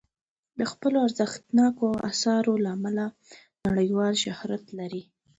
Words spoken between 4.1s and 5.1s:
شهرت لري.